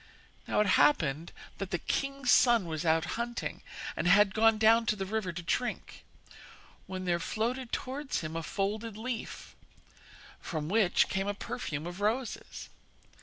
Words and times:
Now 0.47 0.61
it 0.61 0.65
happened 0.81 1.31
that 1.59 1.69
the 1.69 1.77
king's 1.77 2.31
son 2.31 2.65
was 2.65 2.85
out 2.87 3.05
hunting, 3.05 3.61
and 3.95 4.07
had 4.07 4.33
gone 4.33 4.57
down 4.57 4.87
to 4.87 4.95
the 4.95 5.05
river 5.05 5.31
to 5.31 5.43
drink, 5.43 6.03
when 6.87 7.05
there 7.05 7.19
floated 7.19 7.71
towards 7.71 8.21
him 8.21 8.35
a 8.35 8.41
folded 8.41 8.97
leaf, 8.97 9.55
from 10.39 10.69
which 10.69 11.07
came 11.07 11.27
a 11.27 11.35
perfume 11.35 11.85
of 11.85 12.01
roses. 12.01 12.69